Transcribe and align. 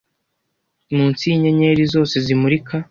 munsi 0.95 1.21
yinyenyeri 1.31 1.83
zose 1.93 2.15
zimurika 2.25 2.75